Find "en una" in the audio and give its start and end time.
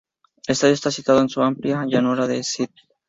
1.21-1.45